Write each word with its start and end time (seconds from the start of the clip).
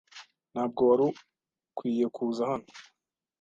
Ntabwo 0.53 0.81
wari 0.89 1.03
ukwiye 1.11 2.05
kuza 2.15 2.41
hano. 2.51 2.69